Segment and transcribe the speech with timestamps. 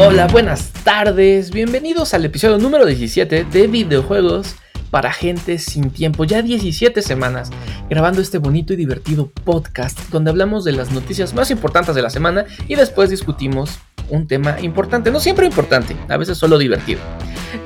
[0.00, 4.54] Hola, buenas tardes, bienvenidos al episodio número 17 de videojuegos
[4.92, 6.22] para gente sin tiempo.
[6.22, 7.50] Ya 17 semanas
[7.90, 12.10] grabando este bonito y divertido podcast donde hablamos de las noticias más importantes de la
[12.10, 17.00] semana y después discutimos un tema importante, no siempre importante, a veces solo divertido.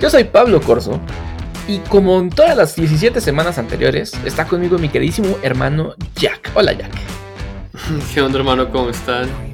[0.00, 0.98] Yo soy Pablo Corso
[1.68, 6.50] y como en todas las 17 semanas anteriores, está conmigo mi queridísimo hermano Jack.
[6.54, 6.92] Hola Jack.
[8.14, 8.70] ¿Qué onda hermano?
[8.72, 9.51] ¿Cómo están?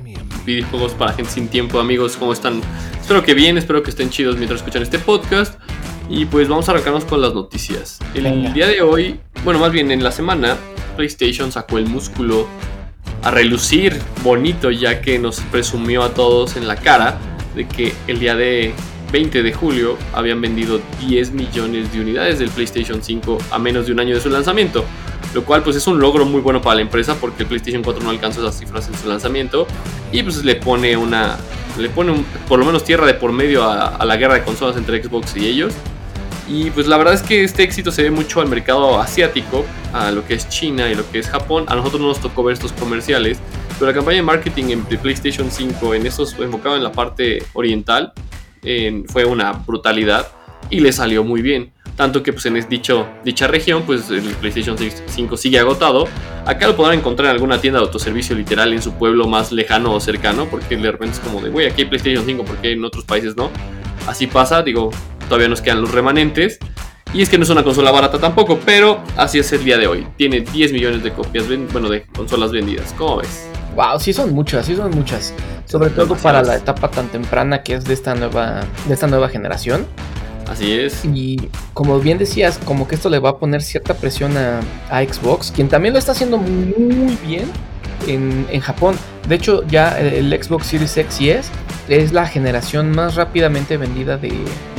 [0.49, 2.63] Videojuegos para gente sin tiempo, amigos, ¿cómo están?
[2.99, 5.61] Espero que bien, espero que estén chidos mientras escuchan este podcast.
[6.09, 7.99] Y pues vamos a arrancarnos con las noticias.
[8.15, 10.57] El día de hoy, bueno, más bien en la semana,
[10.97, 12.49] PlayStation sacó el músculo
[13.23, 17.19] a relucir bonito ya que nos presumió a todos en la cara
[17.55, 18.73] de que el día de
[19.13, 23.93] 20 de julio habían vendido 10 millones de unidades del PlayStation 5 a menos de
[23.93, 24.87] un año de su lanzamiento.
[25.35, 28.03] Lo cual pues es un logro muy bueno para la empresa porque el PlayStation 4
[28.03, 29.67] no alcanzó esas cifras en su lanzamiento
[30.11, 31.37] y pues le pone una
[31.77, 35.03] le pone por lo menos tierra de por medio a, la guerra de consolas entre
[35.03, 35.75] Xbox y ellos
[36.49, 40.11] y pues la verdad es que este éxito se ve mucho al mercado asiático, a
[40.11, 41.67] lo que es China y lo que es Japón.
[41.69, 43.39] A nosotros no nos tocó ver estos comerciales,
[43.79, 48.15] pero la campaña de marketing en PlayStation 5 en estos enfocado en la parte oriental
[49.09, 50.29] fue una brutalidad
[50.71, 51.73] y le salió muy bien.
[51.99, 56.07] Tanto que pues en dicho, dicha región pues el PlayStation 5 sigue agotado.
[56.47, 59.93] Acá lo podrán encontrar en alguna tienda de autoservicio literal en su pueblo más lejano
[59.93, 60.47] o cercano.
[60.49, 63.37] Porque de repente es como de, güey, aquí hay PlayStation 5, porque en otros países
[63.37, 63.51] no?
[64.07, 64.91] Así pasa, digo,
[65.29, 66.61] todavía nos quedan los remanentes.
[67.13, 69.89] Y es que no es una consola barata tampoco, pero así es el día de
[69.89, 70.07] hoy.
[70.17, 72.95] Tiene 10 millones de copias, bueno, de consolas vendidas.
[72.97, 73.49] ¿Cómo ves?
[73.75, 75.35] Wow, sí son muchas, sí son muchas.
[75.65, 79.29] Sobre todo para la etapa tan temprana que es de esta nueva, de esta nueva
[79.29, 79.87] generación.
[80.51, 81.05] Así es.
[81.05, 84.61] Y como bien decías, como que esto le va a poner cierta presión a,
[84.91, 87.45] Xbox, quien también lo está haciendo muy bien
[88.07, 88.97] en, en, Japón.
[89.29, 91.51] De hecho, ya el Xbox Series X y S
[91.89, 94.33] es la generación más rápidamente vendida de,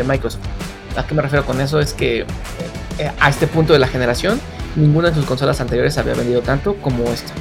[0.06, 0.42] Microsoft.
[0.96, 1.80] ¿A qué me refiero con eso?
[1.80, 4.40] Es que eh, a este punto de la generación,
[4.76, 7.32] ninguna de sus consolas anteriores había vendido tanto como esta.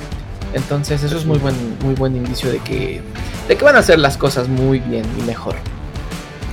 [0.54, 3.02] Entonces eso es muy buen, muy buen indicio de que,
[3.48, 5.56] de que van a hacer las cosas muy bien y mejor.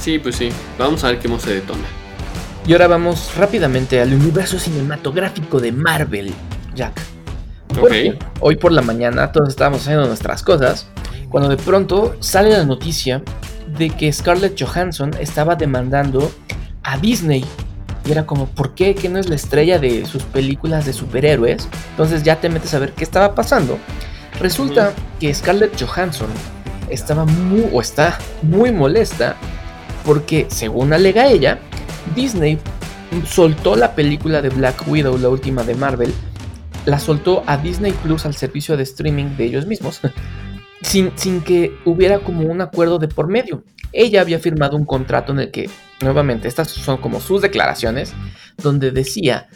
[0.06, 0.50] Sí, pues sí.
[0.78, 1.82] Vamos a ver cómo se detona.
[2.68, 6.32] Y ahora vamos rápidamente al universo cinematográfico de Marvel,
[6.76, 7.02] Jack.
[8.40, 10.88] hoy por la mañana todos estábamos haciendo nuestras cosas
[11.30, 13.24] cuando de pronto sale la noticia
[13.80, 16.32] de que Scarlett Johansson estaba demandando
[16.84, 17.44] a Disney.
[18.06, 18.94] Y era como, ¿por qué?
[18.94, 21.68] ¿Que no es la estrella de sus películas de superhéroes?
[21.90, 23.80] Entonces ya te metes a ver qué estaba pasando.
[24.40, 26.30] Resulta que Scarlett Johansson
[26.92, 29.36] estaba muy, o está muy molesta
[30.06, 31.60] porque, según alega ella,
[32.16, 32.60] Disney
[33.26, 36.14] soltó la película de Black Widow, la última de Marvel,
[36.86, 40.02] la soltó a Disney Plus al servicio de streaming de ellos mismos
[40.82, 43.64] sin, que hubiera como un acuerdo de por medio.
[43.92, 45.70] Ella había firmado un contrato en el que,
[46.02, 48.14] nuevamente, estas son como sus declaraciones,
[48.58, 49.48] donde decía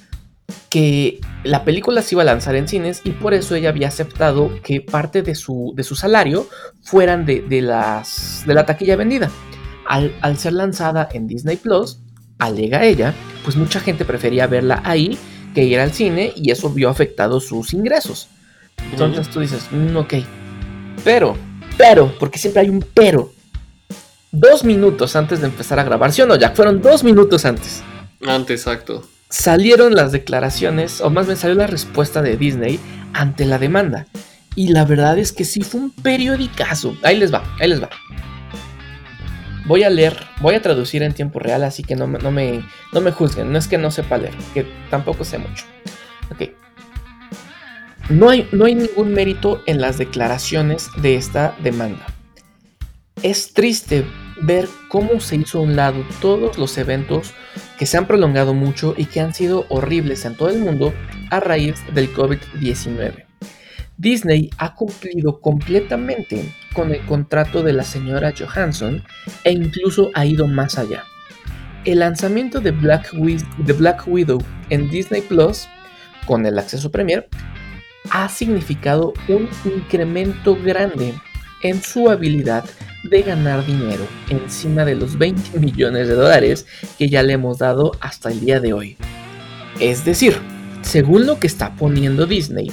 [0.69, 4.51] que la película se iba a lanzar en cines y por eso ella había aceptado
[4.63, 6.47] que parte de su, de su salario
[6.81, 9.29] fueran de, las, de la taquilla vendida.
[9.89, 11.97] Al, ser lanzada en Disney Plus,
[12.37, 15.17] alega ella, pues mucha gente prefería verla ahí
[15.55, 18.27] que ir al cine y eso vio afectados sus ingresos.
[18.91, 20.13] Entonces tú dices, mm, ok,
[21.03, 21.35] pero,
[21.75, 23.33] pero, porque siempre hay un pero.
[24.31, 26.55] Dos minutos antes de empezar a grabar, ¿sí o no, Jack?
[26.55, 27.81] Fueron dos minutos antes.
[28.27, 29.03] Antes, exacto.
[29.27, 32.79] Salieron las declaraciones, o más bien salió la respuesta de Disney
[33.13, 34.05] ante la demanda.
[34.55, 36.95] Y la verdad es que sí fue un periodicazo.
[37.01, 37.89] Ahí les va, ahí les va.
[39.69, 43.01] Voy a leer, voy a traducir en tiempo real, así que no, no, me, no
[43.01, 43.51] me juzguen.
[43.51, 45.63] No es que no sepa leer, que tampoco sé mucho.
[46.31, 46.49] Ok.
[48.09, 52.03] No hay, no hay ningún mérito en las declaraciones de esta demanda.
[53.21, 54.07] Es triste
[54.41, 57.35] ver cómo se hizo a un lado todos los eventos
[57.77, 60.95] que se han prolongado mucho y que han sido horribles en todo el mundo
[61.29, 63.28] a raíz del COVID-19.
[63.99, 69.03] Disney ha cumplido completamente con el contrato de la señora Johansson
[69.43, 71.03] e incluso ha ido más allá.
[71.83, 73.13] El lanzamiento de Black,
[74.07, 75.67] Widow en Disney Plus,
[76.25, 77.27] con el acceso Premier,
[78.11, 81.13] ha significado un incremento grande
[81.61, 82.63] en su habilidad
[83.03, 86.65] de ganar dinero encima de los 20 millones de dólares
[86.97, 88.95] que ya le hemos dado hasta el día de hoy.
[89.81, 90.37] Es decir,
[90.83, 92.71] según lo que está poniendo Disney,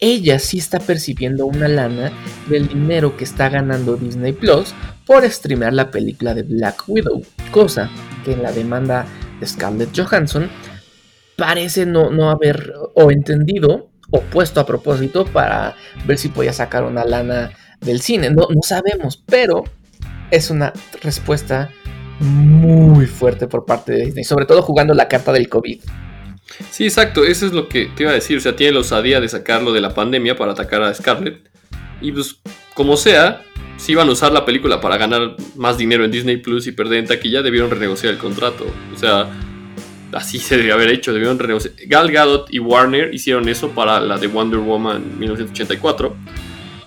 [0.00, 2.12] ella sí está percibiendo una lana
[2.48, 4.74] del dinero que está ganando Disney Plus
[5.06, 7.90] por streamear la película de Black Widow, cosa
[8.24, 9.06] que en la demanda
[9.40, 10.48] de Scarlett Johansson
[11.36, 15.74] parece no, no haber o entendido puesto a propósito para
[16.06, 18.30] ver si podía sacar una lana del cine.
[18.30, 19.64] No, no sabemos, pero
[20.30, 21.70] es una respuesta
[22.20, 25.80] muy fuerte por parte de Disney, sobre todo jugando la carta del COVID.
[26.70, 29.20] Sí, exacto, eso es lo que te iba a decir, o sea, tiene la osadía
[29.20, 31.48] de sacarlo de la pandemia para atacar a Scarlett.
[32.00, 32.40] Y pues,
[32.74, 33.42] como sea,
[33.76, 37.00] si iban a usar la película para ganar más dinero en Disney Plus y perder
[37.00, 38.66] en taquilla, debieron renegociar el contrato.
[38.94, 39.30] O sea,
[40.12, 41.74] así se debió haber hecho, debieron renegociar.
[41.86, 46.16] Gal Gadot y Warner hicieron eso para la de Wonder Woman 1984,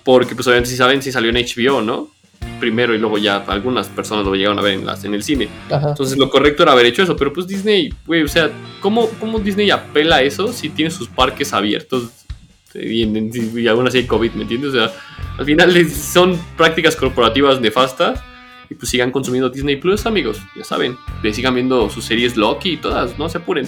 [0.03, 2.12] porque pues obviamente si saben si salió en HBO, ¿no?
[2.59, 5.48] Primero y luego ya algunas personas lo llegaron a ver en, las, en el cine.
[5.69, 8.50] Entonces lo correcto era haber hecho eso, pero pues Disney, güey, o sea,
[8.81, 12.09] ¿cómo, ¿cómo Disney apela a eso si tiene sus parques abiertos
[12.74, 13.04] y,
[13.59, 14.71] y aún así hay COVID, ¿me entiendes?
[14.71, 14.92] O sea,
[15.38, 18.21] al final son prácticas corporativas nefastas
[18.69, 20.39] y pues sigan consumiendo Disney Plus, amigos.
[20.56, 23.68] Ya saben, que sigan viendo sus series Loki y todas, no se apuren.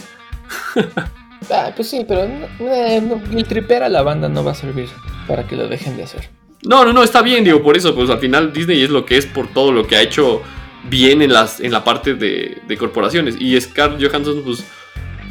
[1.51, 4.89] ah, pues sí, pero el tripera a la banda no va a servir
[5.27, 6.29] para que lo dejen de hacer.
[6.63, 9.17] No, no, no, está bien, digo, por eso, pues al final Disney es lo que
[9.17, 10.41] es por todo lo que ha hecho
[10.89, 13.35] bien en, las, en la parte de, de corporaciones.
[13.39, 14.65] Y Scarlett Johansson, pues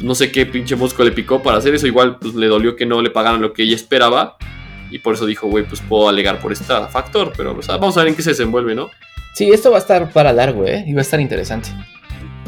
[0.01, 1.87] no sé qué pinche mosco le picó para hacer eso.
[1.87, 4.37] Igual pues le dolió que no le pagaran lo que ella esperaba.
[4.91, 7.31] Y por eso dijo, güey, pues puedo alegar por este factor.
[7.37, 8.89] Pero vamos a ver en qué se desenvuelve, ¿no?
[9.35, 10.83] Sí, esto va a estar para largo, ¿eh?
[10.87, 11.69] Y va a estar interesante.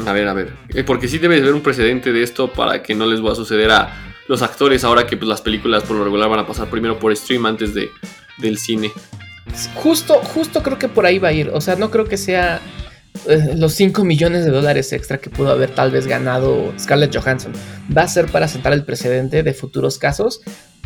[0.05, 0.53] A ver, a ver.
[0.69, 3.33] Eh, porque sí debe de haber un precedente de esto para que no les va
[3.33, 6.47] a suceder a los actores ahora que pues, las películas por lo regular van a
[6.47, 7.91] pasar primero por stream antes de,
[8.41, 8.91] del cine.
[9.75, 11.49] Justo, justo creo que por ahí va a ir.
[11.53, 12.61] O sea, no creo que sea
[13.27, 17.53] eh, los 5 millones de dólares extra que pudo haber tal vez ganado Scarlett Johansson.
[17.95, 20.41] Va a ser para sentar el precedente de futuros casos.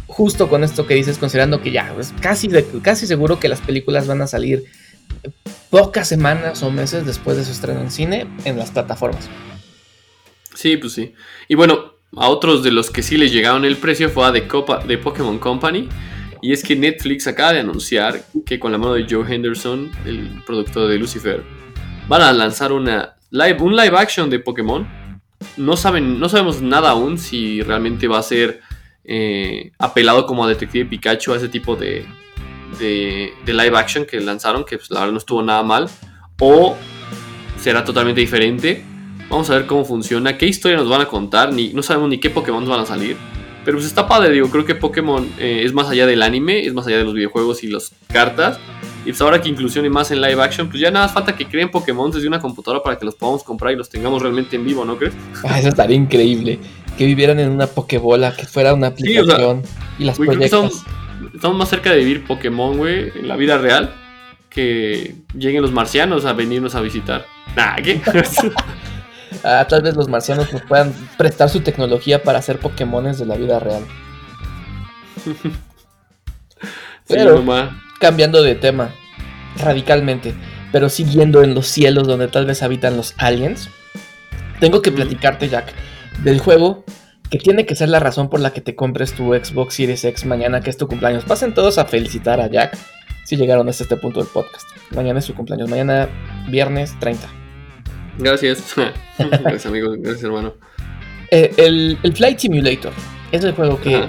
[0.08, 2.50] Justo con esto que dices, considerando que ya, es casi,
[2.82, 4.66] casi seguro que las películas van a salir
[5.70, 9.30] pocas semanas o meses después de su estreno en cine en las plataformas.
[10.54, 11.14] Sí, pues sí.
[11.48, 14.48] Y bueno, a otros de los que sí les llegaron el precio fue a The,
[14.48, 15.90] Copa, de Pokémon Company.
[16.46, 20.44] Y es que Netflix acaba de anunciar que con la mano de Joe Henderson, el
[20.46, 21.44] productor de Lucifer,
[22.08, 24.88] van a lanzar una live, un live action de Pokémon.
[25.58, 28.62] No, saben, no sabemos nada aún si realmente va a ser
[29.04, 32.06] eh, apelado como a Detective Pikachu, a ese tipo de,
[32.78, 35.90] de, live action que lanzaron, que pues, la verdad no estuvo nada mal,
[36.40, 36.78] o
[37.60, 38.86] será totalmente diferente.
[39.32, 42.20] Vamos a ver cómo funciona, qué historia nos van a contar, ni, no sabemos ni
[42.20, 43.18] qué Pokémon van a salir.
[43.66, 46.74] Pero pues está padre, digo, creo que Pokémon eh, es más allá del anime, es
[46.74, 48.60] más allá de los videojuegos y las cartas.
[49.02, 51.46] Y pues ahora que inclusione más en live action, pues ya nada más falta que
[51.46, 54.66] creen Pokémon desde una computadora para que los podamos comprar y los tengamos realmente en
[54.66, 55.14] vivo, ¿no crees?
[55.44, 56.60] Ah, eso estaría increíble.
[56.98, 59.64] Que vivieran en una Pokébola, que fuera una aplicación
[60.00, 60.86] y las proyectas
[61.34, 63.94] estamos más cerca de vivir Pokémon, güey, en la vida real,
[64.50, 67.26] que lleguen los marcianos a venirnos a visitar.
[67.56, 68.02] Nah, ¿qué?
[69.46, 73.36] ah, tal vez los marcianos nos puedan prestar su tecnología para hacer Pokémones de la
[73.36, 73.84] vida real.
[77.08, 77.44] Pero,
[78.00, 78.90] cambiando de tema
[79.58, 80.34] radicalmente,
[80.72, 83.70] pero siguiendo en los cielos donde tal vez habitan los aliens,
[84.60, 85.72] tengo que platicarte, Jack,
[86.24, 86.84] del juego
[87.30, 90.26] que tiene que ser la razón por la que te compres tu Xbox Series X
[90.26, 91.26] mañana, que es tu cumpleaños.
[91.26, 92.78] Pasen todos a felicitar a Jack
[93.24, 94.68] si llegaron hasta este punto del podcast.
[94.92, 96.10] Mañana es su cumpleaños, mañana
[96.50, 97.45] viernes 30.
[98.18, 98.76] Gracias.
[99.18, 99.92] Gracias, amigo.
[99.98, 100.54] Gracias, hermano.
[101.32, 102.94] Eh, el, Flight Simulator
[103.32, 104.08] es el juego que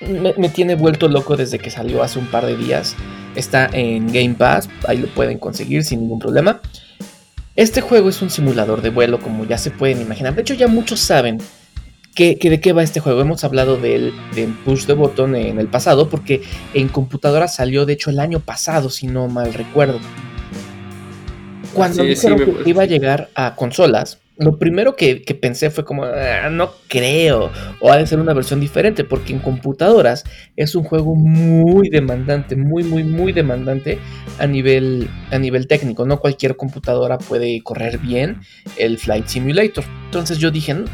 [0.00, 2.96] me, me, tiene vuelto loco desde que salió hace un par de días.
[3.34, 6.60] Está en Game Pass, ahí lo pueden conseguir sin ningún problema.
[7.56, 10.34] Este juego es un simulador de vuelo, como ya se pueden imaginar.
[10.34, 11.38] De hecho, ya muchos saben
[12.28, 13.20] de qué va este juego?
[13.20, 14.12] Hemos hablado del,
[14.64, 16.42] push de botón en el pasado, porque
[16.74, 19.98] en computadora salió, de hecho, el año pasado, si no mal recuerdo.
[21.74, 26.48] Cuando dijeron que iba a llegar a consolas, lo primero que, pensé fue como, ah,
[26.50, 27.50] no creo,
[27.80, 30.24] o ha de ser una versión diferente, porque en computadoras
[30.56, 33.98] es un juego muy demandante, muy, muy, muy demandante
[34.38, 36.06] a nivel, a nivel técnico.
[36.06, 38.40] No cualquier computadora puede correr bien
[38.78, 39.84] el Flight Simulator.
[40.06, 40.86] Entonces yo dije, no,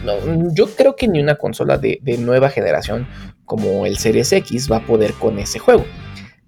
[0.52, 3.06] yo creo que ni una consola de, de nueva generación
[3.44, 5.84] como el Series X va a poder con ese juego.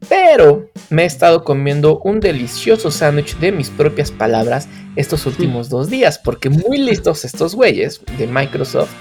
[0.08, 5.90] Pero me he estado comiendo un delicioso sándwich de mis propias palabras estos últimos dos
[5.90, 8.92] días, porque muy listos estos güeyes de Microsoft,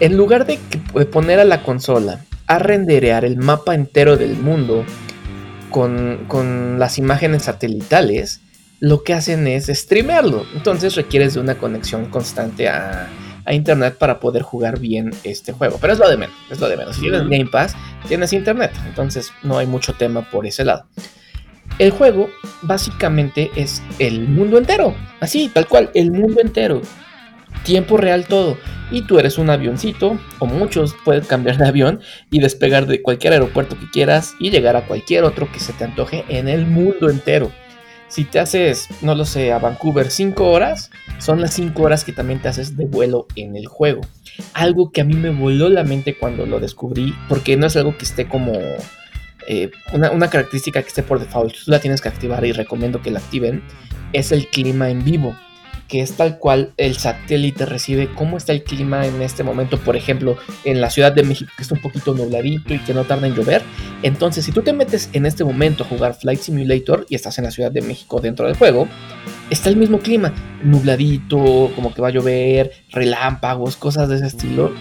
[0.00, 0.58] en lugar de,
[1.06, 4.84] poner a la consola a renderear el mapa entero del mundo
[5.70, 8.40] con, con las imágenes satelitales,
[8.80, 10.44] lo que hacen es streamearlo.
[10.54, 13.08] Entonces requieres de una conexión constante a,
[13.50, 15.78] a internet para poder jugar bien este juego.
[15.80, 16.94] Pero es lo de menos, es lo de menos.
[16.94, 17.74] Si tienes Game Pass,
[18.06, 20.86] tienes internet, entonces no hay mucho tema por ese lado.
[21.78, 22.30] El juego
[22.62, 26.80] básicamente es el mundo entero, así, tal cual, el mundo entero.
[27.64, 28.56] Tiempo real todo.
[28.92, 33.32] Y tú eres un avioncito, o muchos puedes cambiar de avión y despegar de cualquier
[33.32, 37.10] aeropuerto que quieras y llegar a cualquier otro que se te antoje en el mundo
[37.10, 37.50] entero
[38.10, 42.12] Si te haces, no lo sé, a Vancouver 5 horas, son las 5 horas que
[42.12, 44.00] también te haces de vuelo en el juego.
[44.52, 47.96] Algo que a mí me voló la mente cuando lo descubrí, porque no es algo
[47.96, 48.52] que esté como
[49.46, 51.54] eh, una, una, característica que esté por default.
[51.64, 53.62] Tú la tienes que activar y recomiendo que la activen.
[54.12, 55.36] Es el clima en vivo
[55.90, 59.96] que es tal cual el satélite recibe cómo está el clima en este momento, por
[59.96, 63.26] ejemplo, en la Ciudad de México, que está un poquito nubladito y que no tarda
[63.26, 63.62] en llover.
[64.04, 67.44] Entonces, si tú te metes en este momento a jugar Flight Simulator y estás en
[67.44, 68.86] la Ciudad de México dentro del juego,
[69.50, 70.32] está el mismo clima,
[70.62, 74.72] nubladito, como que va a llover, relámpagos, cosas de ese estilo.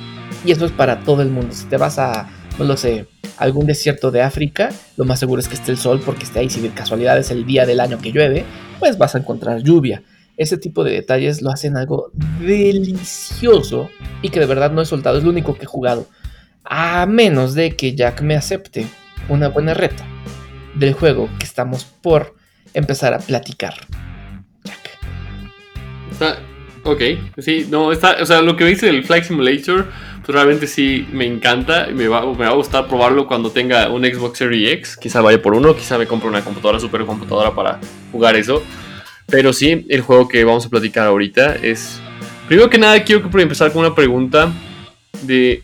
[0.45, 1.55] Y eso es para todo el mundo.
[1.55, 5.47] Si te vas a, no lo sé, algún desierto de África, lo más seguro es
[5.47, 6.51] que esté el sol porque esté ahí.
[6.51, 8.45] Si de casualidad es el día del año que llueve,
[8.77, 10.03] pues vas a encontrar lluvia.
[10.39, 13.89] Ese tipo de detalles lo hacen algo delicioso
[14.21, 16.07] y que de verdad no he soltado, es lo único que he jugado.
[16.63, 18.87] A menos de que Jack me acepte
[19.27, 20.05] una buena reta
[20.75, 22.35] del juego que estamos por
[22.73, 23.73] empezar a platicar.
[24.63, 24.97] Jack.
[26.09, 26.39] Está,
[26.83, 27.01] ok,
[27.39, 29.87] sí, no, está, o sea, lo que dice del Flight Simulator,
[30.25, 31.87] pues realmente sí me encanta.
[31.93, 34.95] Me va, me va a gustar probarlo cuando tenga un Xbox Series X.
[34.95, 37.79] Quizá vaya por uno, quizá me compre una computadora, super computadora para
[38.13, 38.63] jugar eso.
[39.29, 41.99] Pero sí, el juego que vamos a platicar ahorita es...
[42.47, 44.51] Primero que nada, quiero empezar con una pregunta
[45.21, 45.63] de...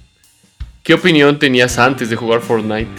[0.84, 2.92] ¿Qué opinión tenías antes de jugar Fortnite?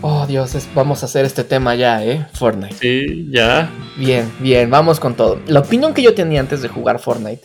[0.00, 2.26] Oh, Dios, vamos a hacer este tema ya, ¿eh?
[2.34, 2.74] Fortnite.
[2.74, 3.70] Sí, ya.
[3.96, 5.40] Bien, bien, vamos con todo.
[5.46, 7.42] La opinión que yo tenía antes de jugar Fortnite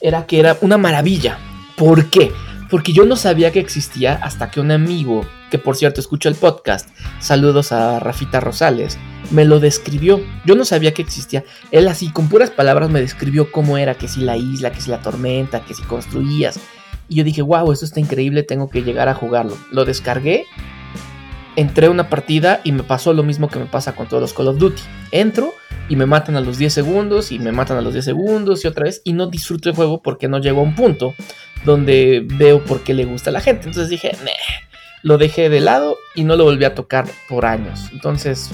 [0.00, 1.38] era que era una maravilla.
[1.76, 2.32] ¿Por qué?
[2.74, 6.34] Porque yo no sabía que existía hasta que un amigo, que por cierto escucha el
[6.34, 6.88] podcast,
[7.20, 8.98] saludos a Rafita Rosales,
[9.30, 10.20] me lo describió.
[10.44, 11.44] Yo no sabía que existía.
[11.70, 14.90] Él así, con puras palabras, me describió cómo era, que si la isla, que si
[14.90, 16.58] la tormenta, que si construías.
[17.08, 19.56] Y yo dije, wow, esto está increíble, tengo que llegar a jugarlo.
[19.70, 20.44] Lo descargué,
[21.56, 24.32] entré a una partida y me pasó lo mismo que me pasa con todos los
[24.32, 24.82] Call of Duty.
[25.10, 25.54] Entro
[25.88, 28.68] y me matan a los 10 segundos y me matan a los 10 segundos y
[28.68, 31.14] otra vez y no disfruto el juego porque no llego a un punto
[31.64, 33.66] donde veo por qué le gusta a la gente.
[33.66, 34.12] Entonces dije,
[35.02, 37.88] lo dejé de lado y no lo volví a tocar por años.
[37.92, 38.50] Entonces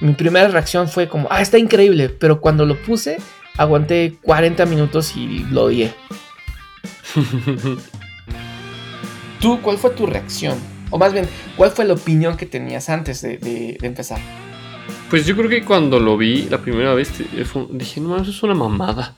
[0.00, 3.18] mi primera reacción fue como, ah, está increíble, pero cuando lo puse,
[3.56, 5.94] aguanté 40 minutos y lo odié.
[9.40, 10.58] ¿Tú cuál fue tu reacción?
[10.92, 14.20] O más bien, ¿cuál fue la opinión que tenías antes de, empezar?
[15.08, 17.10] Pues yo creo que cuando lo vi la primera vez
[17.70, 19.16] dije, no, eso es una mamada.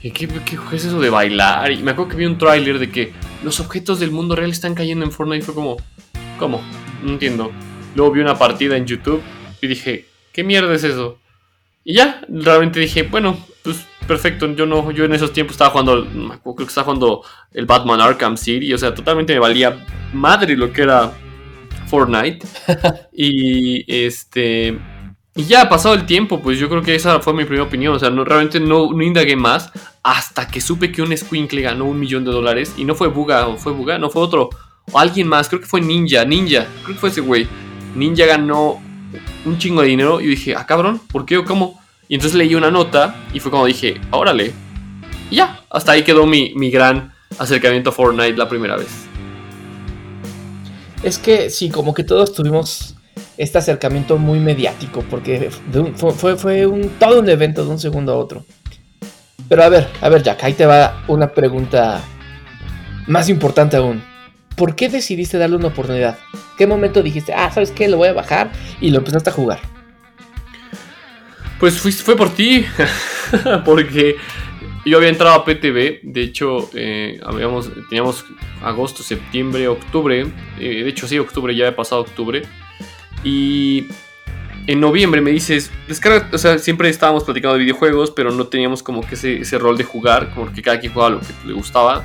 [0.00, 0.28] ¿Qué, qué,
[0.72, 1.70] es eso de bailar?
[1.72, 3.12] Y me acuerdo que vi un tráiler de que
[3.44, 5.76] los objetos del mundo real están cayendo en Fortnite y fue como,
[6.38, 6.62] ¿cómo?
[7.04, 7.52] No entiendo.
[7.94, 9.22] Luego vi una partida en YouTube
[9.60, 11.18] y dije, ¿qué mierda es eso?
[11.84, 16.04] Y ya, realmente dije, bueno, pues perfecto, yo no, yo en esos tiempos estaba jugando,
[16.42, 20.72] creo que estaba jugando el Batman Arkham City, o sea, totalmente me valía madre lo
[20.72, 21.12] que era
[21.86, 22.44] Fortnite.
[23.12, 24.76] y este,
[25.36, 28.00] y ya pasado el tiempo, pues yo creo que esa fue mi primera opinión, o
[28.00, 29.70] sea, no, realmente no, no indagué más
[30.02, 33.46] hasta que supe que un Squinkle ganó un millón de dólares y no fue Buga,
[33.46, 34.50] o fue Buga, no fue otro,
[34.90, 37.46] o alguien más, creo que fue Ninja, Ninja, creo que fue ese güey.
[37.94, 38.82] Ninja ganó
[39.44, 41.79] un chingo de dinero y dije, ah, cabrón, ¿por qué o cómo?
[42.10, 44.52] Y entonces leí una nota y fue como dije, órale.
[45.30, 48.88] Y ya, hasta ahí quedó mi, gran acercamiento a Fortnite la primera vez.
[51.04, 52.96] Es que sí, como que todos tuvimos
[53.36, 55.50] este acercamiento muy mediático, porque
[55.94, 58.44] fue, fue, un, todo un evento de un segundo a otro.
[59.48, 62.02] Pero a ver, a ver, Jack, ahí te va una pregunta
[63.06, 64.02] más importante aún.
[64.56, 66.18] ¿por qué decidiste darle una oportunidad?
[66.58, 67.88] ¿Qué momento dijiste, ah, ¿sabes qué?
[67.88, 68.50] Lo voy a bajar
[68.80, 69.79] y lo empezaste a jugar?
[71.60, 72.64] Pues fue por ti,
[73.64, 74.16] porque
[74.84, 78.24] yo había entrado a PTV, de hecho, eh, habíamos, teníamos
[78.62, 80.26] agosto, septiembre, octubre,
[80.58, 82.42] eh, de hecho sí, octubre, ya he pasado octubre,
[83.22, 83.88] y
[84.66, 88.82] en noviembre me dices, descarga, o sea, siempre estábamos platicando de videojuegos, pero no teníamos
[88.82, 92.04] como que ese, ese rol de jugar, porque cada quien jugaba lo que le gustaba,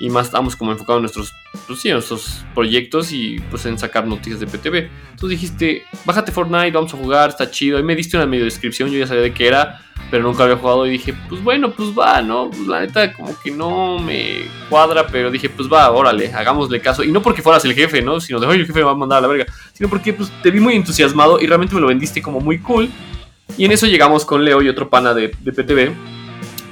[0.00, 1.34] y más estábamos como enfocados en nuestros,
[1.66, 4.88] pues sí, nuestros proyectos y pues en sacar noticias de PTV.
[5.10, 7.78] Entonces dijiste, bájate Fortnite, vamos a jugar, está chido.
[7.78, 10.56] Y me diste una medio descripción, yo ya sabía de qué era, pero nunca había
[10.56, 12.48] jugado y dije, pues bueno, pues va, ¿no?
[12.48, 17.04] Pues la neta como que no me cuadra, pero dije, pues va, órale, hagámosle caso.
[17.04, 18.20] Y no porque fueras el jefe, ¿no?
[18.20, 19.52] Sino de, el jefe me va a mandar a la verga.
[19.74, 22.88] Sino porque pues te vi muy entusiasmado y realmente me lo vendiste como muy cool.
[23.58, 26.09] Y en eso llegamos con Leo y otro pana de, de PTV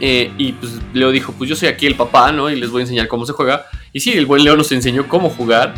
[0.01, 2.51] eh, y pues Leo dijo, pues yo soy aquí el papá, ¿no?
[2.51, 3.67] Y les voy a enseñar cómo se juega.
[3.93, 5.75] Y sí, el buen Leo nos enseñó cómo jugar.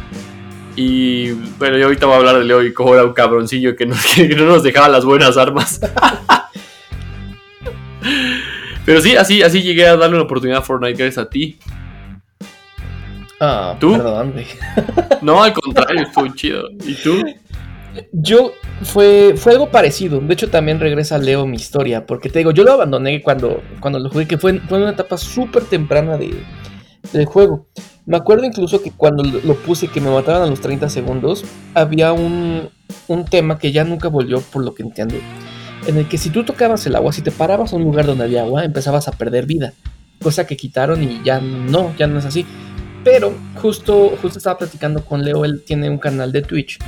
[0.76, 3.86] Y bueno, yo ahorita voy a hablar de Leo y cómo era un cabroncillo que,
[3.86, 3.94] no
[4.46, 5.80] nos dejaba las buenas armas.
[8.84, 11.58] Pero sí, así, así llegué a darle una oportunidad a Fortnite gracias a ti.
[13.38, 13.92] Ah, ¿Tú?
[13.92, 14.34] Perdón,
[15.22, 16.68] no, al contrario, estuvo chido.
[16.84, 17.22] ¿Y tú?
[18.12, 20.20] Yo fue, fue algo parecido.
[20.20, 22.06] De hecho, también regresa Leo mi historia.
[22.06, 25.16] Porque te digo, yo lo abandoné cuando, cuando lo jugué, que fue, fue una etapa
[25.16, 26.42] súper temprana de,
[27.12, 27.66] del juego.
[28.06, 31.44] Me acuerdo incluso que cuando lo puse que me mataban a los 30 segundos,
[31.74, 32.70] había un,
[33.08, 35.16] un tema que ya nunca volvió, por lo que entiendo.
[35.86, 38.24] En el que si tú tocabas el agua, si te parabas a un lugar donde
[38.24, 39.72] había agua, empezabas a perder vida.
[40.22, 42.44] Cosa que quitaron y ya no, ya no es así.
[43.02, 46.78] Pero justo, justo estaba platicando con Leo, él tiene un canal de Twitch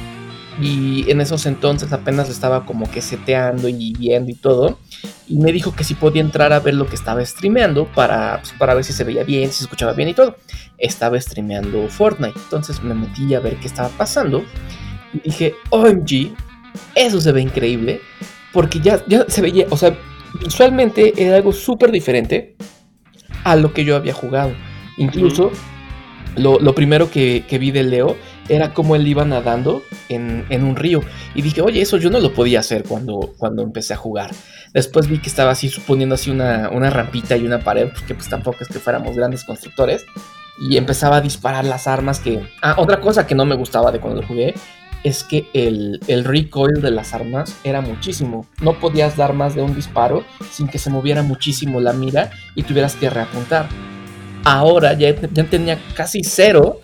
[0.61, 4.78] y en esos entonces apenas estaba como que seteando y viendo y todo.
[5.28, 8.52] Y me dijo que si podía entrar a ver lo que estaba streameando para, pues,
[8.59, 10.37] para ver si se veía bien, si se escuchaba bien y todo.
[10.78, 12.38] Estaba streameando Fortnite.
[12.38, 14.44] Entonces me metí a ver qué estaba pasando.
[15.14, 16.35] Y dije, OMG,
[16.94, 18.00] eso se ve increíble.
[18.52, 19.97] Porque ya, ya se veía, o sea,
[20.44, 22.56] visualmente era algo súper diferente
[23.44, 24.52] a lo que yo había jugado.
[24.99, 25.50] Incluso
[26.37, 28.16] lo, primero que, vi de Leo
[28.49, 31.00] era cómo él iba nadando en, un río.
[31.34, 34.30] Y dije, oye, eso yo no lo podía hacer cuando, cuando empecé a jugar.
[34.72, 38.28] Después vi que estaba así suponiendo así una, una rampita y una pared, porque pues
[38.28, 40.04] tampoco es que fuéramos grandes constructores.
[40.58, 42.40] Y empezaba a disparar las armas que...
[42.61, 44.54] Ah, otra cosa que no me gustaba de cuando lo jugué
[45.02, 48.46] es que el, el, recoil de las armas era muchísimo.
[48.61, 52.62] No podías dar más de un disparo sin que se moviera muchísimo la mira y
[52.62, 53.68] tuvieras que reapuntar
[54.44, 56.80] ahora ya, ya tenía casi cero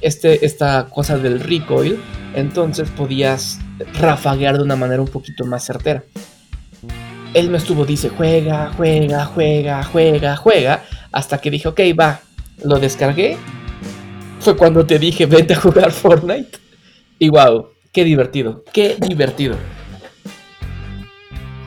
[0.00, 2.00] este, esta cosa del recoil,
[2.34, 3.58] entonces podías
[3.94, 6.04] rafaguear de una manera un poquito más certera.
[7.34, 12.20] Él me estuvo, dice, juega, juega, juega, juega, juega, hasta que dije, ok, va,
[12.64, 13.36] lo descargué.
[14.40, 16.58] Fue cuando te dije, vete a jugar Fortnite.
[17.18, 19.56] Y wow, qué divertido, qué divertido.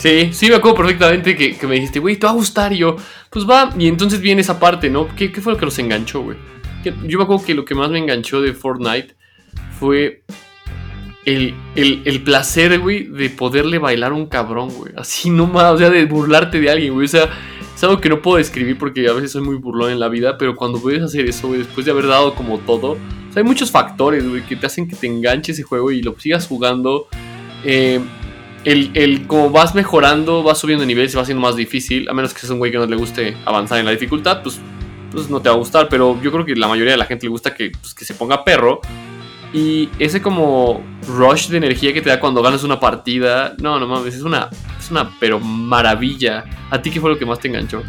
[0.03, 2.73] Sí, sí, me acuerdo perfectamente que, me dijiste, güey, te va a gustar.
[2.73, 2.97] Y yo,
[3.29, 3.73] pues va.
[3.77, 5.07] Y entonces viene esa parte, ¿no?
[5.15, 6.37] ¿Qué, fue lo que los enganchó, güey?
[6.83, 9.15] Yo me acuerdo que lo que más me enganchó de Fortnite
[9.79, 10.23] fue
[11.25, 14.93] el, el, placer, güey, de poderle bailar a un cabrón, güey.
[14.97, 17.05] Así nomás, o sea, de burlarte de alguien, güey.
[17.05, 17.29] O sea,
[17.75, 20.37] es algo que no puedo describir porque a veces soy muy burlón en la vida,
[20.37, 22.97] pero cuando puedes hacer eso, güey, después de haber dado como todo,
[23.35, 26.47] hay muchos factores, güey, que te hacen que te enganche ese juego y lo sigas
[26.47, 27.07] jugando.
[27.63, 27.99] Eh,
[28.63, 32.07] el, el, como vas mejorando, vas subiendo nivel, se va haciendo más difícil.
[32.09, 34.59] A menos que seas un güey que no le guste avanzar en la dificultad, pues,
[35.13, 35.87] pues no te va a gustar.
[35.89, 38.13] Pero yo creo que la mayoría de la gente le gusta que, pues, que se
[38.13, 38.81] ponga perro.
[39.53, 43.87] Y ese como rush de energía que te da cuando ganas una partida, no, no
[43.87, 44.49] mames, es una,
[44.79, 46.43] es una pero maravilla.
[46.71, 47.83] ¿A ti qué fue lo que más te enganchó?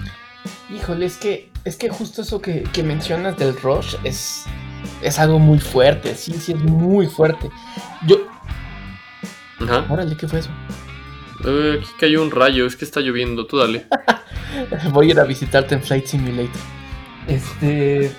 [0.75, 4.45] Híjole, es que, es que justo eso que, que mencionas del rush es,
[5.01, 7.49] es algo muy fuerte, sí, sí, es muy fuerte.
[8.07, 8.19] Yo,
[9.61, 9.87] Ajá.
[9.89, 10.51] Órale, ¿qué fue eso?
[11.47, 13.87] Eh, aquí cayó un rayo, es que está lloviendo, tú dale.
[14.93, 16.61] Voy a ir a visitarte en Flight Simulator.
[17.29, 18.11] Este.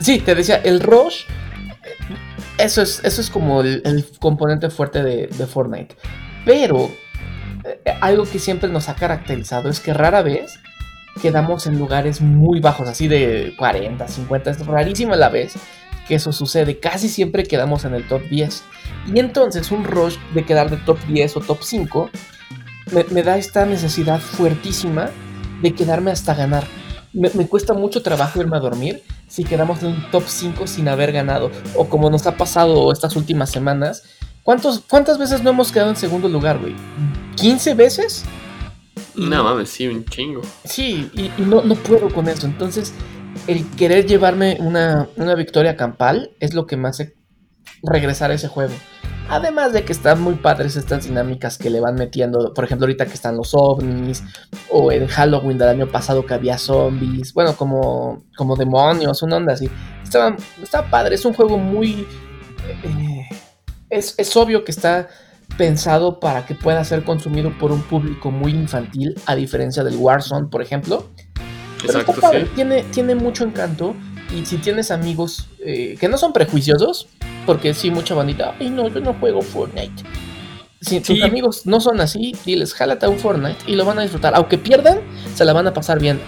[0.00, 1.24] Sí, te decía, el Rush.
[2.58, 5.96] Eso es, eso es como el, componente fuerte de, Fortnite.
[6.44, 6.90] Pero
[7.64, 10.58] eh, algo que siempre nos ha caracterizado es que rara vez
[11.20, 14.50] quedamos en lugares muy bajos, así de 40, 50.
[14.50, 15.54] Es rarísimo a la vez
[16.06, 16.78] que eso sucede.
[16.78, 18.64] Casi siempre quedamos en el top 10.
[19.14, 22.10] Y entonces un rush de quedar de top 10 o top 5
[23.10, 25.10] me, da esta necesidad fuertísima
[25.62, 26.64] de quedarme hasta ganar.
[27.12, 31.12] Me, cuesta mucho trabajo irme a dormir si quedamos en un top 5 sin haber
[31.12, 31.50] ganado.
[31.76, 34.02] O como nos ha pasado estas últimas semanas.
[34.42, 36.74] ¿Cuántos, ¿Cuántas veces no hemos quedado en segundo lugar, güey?
[37.36, 38.24] ¿15 veces?
[39.14, 40.40] No mames, sí, un chingo.
[40.64, 42.46] Sí, y, no, no puedo con eso.
[42.46, 42.92] Entonces,
[43.46, 47.14] el querer llevarme una, victoria campal es lo que me hace
[47.82, 48.74] regresar a ese juego.
[49.28, 53.06] Además de que están muy padres estas dinámicas que le van metiendo, por ejemplo, ahorita
[53.06, 54.22] que están los ovnis,
[54.70, 59.54] o en Halloween del año pasado que había zombies, bueno, como, como demonios, una onda
[59.54, 59.70] así.
[60.02, 62.06] Está, está padre, es un juego muy...
[62.68, 63.28] Eh,
[63.90, 65.08] es, es obvio que está
[65.56, 70.48] pensado para que pueda ser consumido por un público muy infantil, a diferencia del Warzone,
[70.48, 71.08] por ejemplo
[71.84, 72.14] Exacto,
[72.54, 73.94] tiene, tiene mucho encanto.
[74.34, 77.06] Y si tienes amigos eh, que no son prejuiciosos,
[77.44, 80.02] porque sí, mucha bandita, ay no, yo no juego Fortnite.
[80.80, 84.02] Si tus amigos no son así, diles, jálate a un Fortnite y lo van a
[84.02, 84.34] disfrutar.
[84.34, 85.00] Aunque pierdan,
[85.32, 86.20] se la van a pasar bien.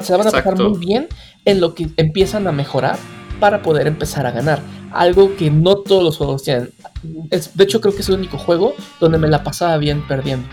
[0.00, 1.08] se la van a pasar muy bien
[1.44, 2.98] en lo que empiezan a mejorar
[3.38, 4.60] para poder empezar a ganar.
[4.90, 6.70] Algo que no todos los juegos tienen.
[7.02, 10.48] de hecho, creo que es el único juego donde me la pasaba bien perdiendo.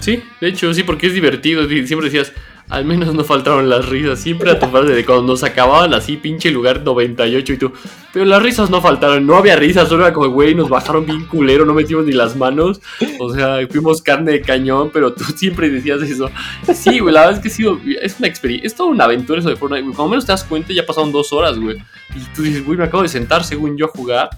[0.00, 1.66] Sí, de hecho, sí, porque es divertido.
[1.66, 2.32] Siempre decías,
[2.68, 4.20] al menos no faltaron las risas.
[4.20, 7.72] Siempre a tu parte de cuando nos acababan así, pinche lugar 98 y tú.
[8.12, 9.26] Pero las risas no faltaron.
[9.26, 12.36] No había risas, solo era como, güey, nos bajaron bien culero, no metimos ni las
[12.36, 12.80] manos.
[13.18, 16.30] O sea, fuimos carne de cañón, pero tú siempre decías eso.
[16.74, 17.78] Sí, güey, la verdad es que ha sido.
[18.00, 18.66] Es una experiencia.
[18.66, 19.84] Es toda una aventura eso de Fortnite.
[19.84, 21.76] Cuando menos te das cuenta, ya pasaron dos horas, güey.
[22.14, 24.30] Y tú dices, güey, me acabo de sentar según yo a jugar.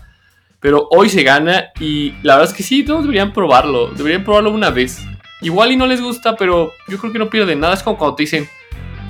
[0.60, 3.88] Pero hoy se gana y la verdad es que sí, todos deberían probarlo.
[3.88, 4.98] Deberían probarlo una vez.
[5.40, 7.74] Igual y no les gusta, pero yo creo que no pierde nada.
[7.74, 8.48] Es como cuando te dicen,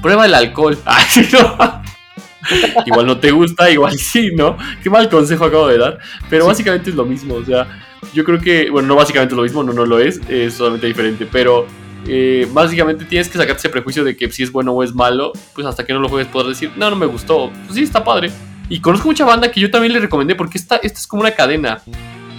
[0.03, 0.79] prueba el alcohol.
[2.87, 4.57] igual no te gusta, igual sí, ¿no?
[4.83, 5.99] Qué mal consejo acabo de dar.
[6.29, 7.35] Pero básicamente es lo mismo.
[7.35, 7.67] O sea,
[8.13, 10.87] yo creo que, bueno, no básicamente es lo mismo, no, no lo es, es totalmente
[10.87, 11.27] diferente.
[11.31, 11.67] Pero
[12.07, 15.33] eh, básicamente tienes que sacarte ese prejuicio de que si es bueno o es malo,
[15.55, 17.51] pues hasta que no lo juegues poder decir, no, no me gustó.
[17.67, 18.31] Pues sí, está padre.
[18.69, 21.33] Y conozco mucha banda que yo también le recomendé porque esta, esta es como una
[21.33, 21.83] cadena.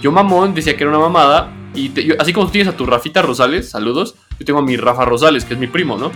[0.02, 1.52] Yo mamón decía que era una mamada.
[1.76, 5.04] Y así como tú tienes a tu Rafita Rosales, saludos, yo tengo a mi Rafa
[5.04, 6.10] Rosales, que es mi primo, ¿no?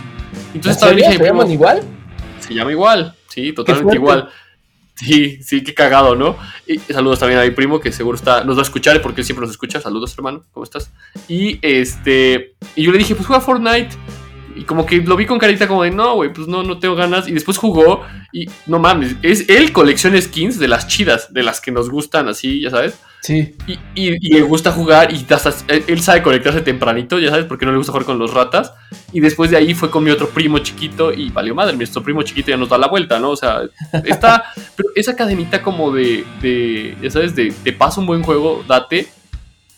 [0.53, 1.83] Entonces estaba ¿Se llaman igual?
[2.39, 4.29] Se llama igual, sí, totalmente igual.
[4.95, 6.35] Sí, sí, qué cagado, ¿no?
[6.67, 9.25] Y saludos también a mi primo que seguro está, nos va a escuchar porque él
[9.25, 9.81] siempre nos escucha.
[9.81, 10.91] Saludos, hermano, ¿cómo estás?
[11.27, 13.89] Y este, y yo le dije, pues juega Fortnite.
[14.55, 16.95] Y como que lo vi con carita como de, no, güey, pues no, no tengo
[16.95, 17.27] ganas.
[17.27, 21.61] Y después jugó y no mames, es él colecciona skins de las chidas, de las
[21.61, 22.99] que nos gustan así, ya sabes.
[23.21, 23.53] Sí.
[23.67, 27.71] Y, y, le gusta jugar y hasta, él sabe conectarse tempranito, ya sabes, porque no
[27.71, 28.73] le gusta jugar con los ratas.
[29.13, 32.23] Y después de ahí fue con mi otro primo chiquito y valió madre, nuestro primo
[32.23, 33.29] chiquito ya nos da la vuelta, ¿no?
[33.29, 33.61] O sea,
[34.05, 38.63] está, pero esa cadenita como de, de ya sabes, de te paso un buen juego,
[38.67, 39.07] date.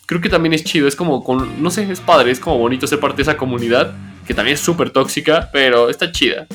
[0.06, 2.86] Creo que también es chido, es como, con, no sé, es padre, es como bonito
[2.86, 3.94] ser parte de esa comunidad,
[4.26, 6.46] que también es súper tóxica, pero está chida.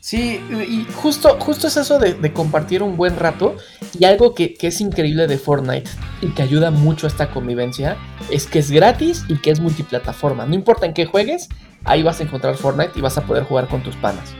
[0.00, 3.56] Sí, y justo, justo es eso de, compartir un buen rato.
[3.98, 5.90] Y algo que, es increíble de Fortnite
[6.22, 7.96] y que ayuda mucho a esta convivencia
[8.30, 10.46] es que es gratis y que es multiplataforma.
[10.46, 11.48] No importa en qué juegues,
[11.84, 14.34] ahí vas a encontrar Fortnite y vas a poder jugar con tus panas.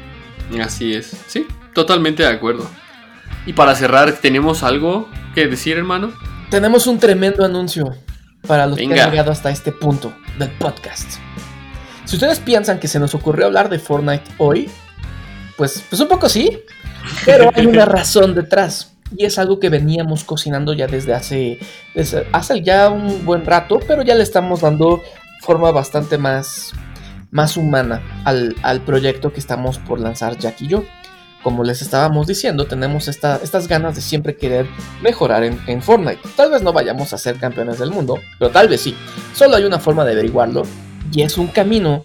[0.62, 2.68] Así es, sí, totalmente de acuerdo.
[3.46, 6.12] Y para cerrar, ¿tenemos algo que decir, hermano?
[6.50, 7.96] Tenemos un tremendo anuncio
[8.46, 11.18] para los que han llegado hasta este punto del podcast.
[12.04, 14.70] Si ustedes piensan que se nos ocurrió hablar de Fortnite hoy,
[15.56, 16.62] pues, pues un poco sí,
[17.24, 18.92] pero hay una razón detrás.
[19.16, 21.60] Y es algo que veníamos cocinando ya desde hace,
[22.32, 25.00] hace ya un buen rato, pero ya le estamos dando
[25.42, 26.72] forma bastante más,
[27.30, 30.84] más humana al, proyecto que estamos por lanzar Jack y yo.
[31.44, 34.66] Como les estábamos diciendo, tenemos estas ganas de siempre querer
[35.00, 36.18] mejorar en, en Fortnite.
[36.34, 38.96] Tal vez no vayamos a ser campeones del mundo, pero tal vez sí.
[39.32, 40.64] Solo hay una forma de averiguarlo
[41.12, 42.04] y es un camino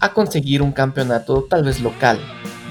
[0.00, 2.18] a conseguir un campeonato tal vez local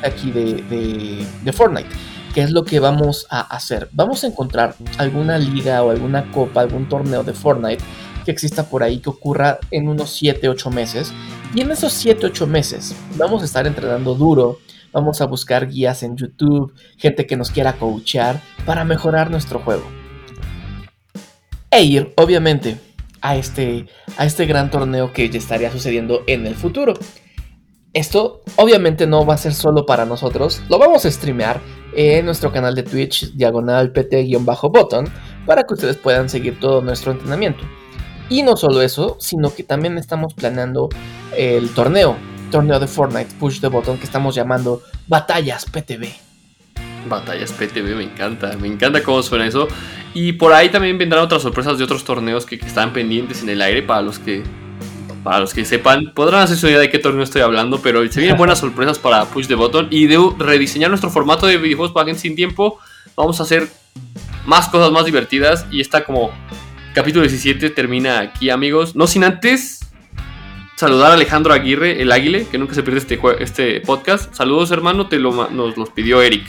[0.04, 1.90] aquí de, de, Fortnite.
[2.34, 3.90] ¿Qué es lo que vamos a hacer?
[3.94, 7.84] Vamos a encontrar alguna liga o alguna copa, algún torneo de Fortnite
[8.26, 11.14] que exista por ahí que ocurra en unos 7-8 meses.
[11.56, 14.60] Y en esos 7-8 meses vamos a estar entrenando duro,
[14.92, 19.90] vamos a buscar guías en YouTube, gente que nos quiera coachear para mejorar nuestro juego.
[21.72, 22.78] E ir, obviamente,
[23.22, 26.94] a este, a este gran torneo que ya estaría sucediendo en el futuro.
[27.98, 31.60] Esto obviamente no va a ser solo para nosotros, lo vamos a streamear
[31.96, 35.12] en nuestro canal de Twitch, diagonal pt-button,
[35.48, 37.64] para que ustedes puedan seguir todo nuestro entrenamiento.
[38.30, 40.90] Y no solo eso, sino que también estamos planeando
[41.36, 42.16] el torneo,
[42.52, 46.06] torneo de Fortnite Push the Button que estamos llamando Batallas PTB.
[47.10, 49.68] Batallas PTB, me encanta, me encanta cómo suena eso.
[50.14, 53.60] Y por ahí también vendrán otras sorpresas de otros torneos que están pendientes en el
[53.60, 54.44] aire para los que
[55.28, 58.22] para los que sepan, podrán hacer su idea de qué torneo estoy hablando, pero se
[58.22, 62.06] vienen buenas sorpresas para Push the Button y de rediseñar nuestro formato de videojuegos para
[62.06, 62.80] gente sin tiempo.
[63.18, 63.68] Vamos a hacer
[64.46, 66.32] más cosas más divertidas y está como
[66.94, 68.96] capítulo 17 termina aquí, amigos.
[68.96, 69.82] No sin antes
[70.78, 74.34] saludar a Alejandro Aguirre, el Águile, que nunca se pierde este, este podcast.
[74.34, 76.46] Saludos, hermano, te lo, nos los pidió Eric.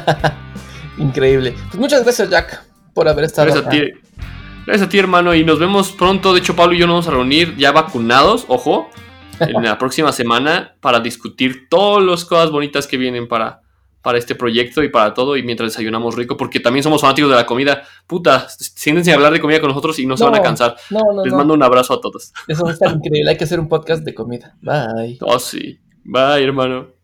[0.96, 1.54] Increíble.
[1.68, 3.92] Pues muchas gracias, Jack, por haber estado gracias A ti.
[4.66, 6.32] Gracias a ti, hermano, y nos vemos pronto.
[6.32, 8.88] De hecho, Pablo y yo nos vamos a reunir ya vacunados, ojo,
[9.40, 13.62] en la próxima semana para discutir todas las cosas bonitas que vienen para,
[14.02, 15.36] para este proyecto y para todo.
[15.36, 17.82] Y mientras desayunamos rico, porque también somos fanáticos de la comida.
[18.06, 20.76] Puta, siéntense a hablar de comida con nosotros y no, se van a cansar.
[21.24, 22.32] Les mando un abrazo a todos.
[22.46, 23.30] Eso va a estar increíble.
[23.30, 24.56] Hay que hacer un podcast de comida.
[24.60, 25.18] Bye.
[25.22, 25.80] Oh, sí.
[26.04, 26.99] Bye, hermano.